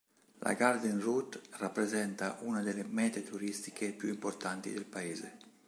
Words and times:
La 0.39 0.53
Garden 0.55 0.99
Route 0.99 1.39
rappresenta 1.59 2.39
una 2.41 2.63
delle 2.63 2.83
mete 2.83 3.21
turistiche 3.21 3.91
più 3.91 4.09
importanti 4.09 4.73
del 4.73 4.85
paese. 4.85 5.37